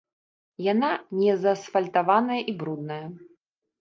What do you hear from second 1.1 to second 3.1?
незаасфальтаваная і брудная.